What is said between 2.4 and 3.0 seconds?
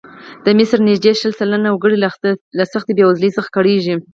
له سختې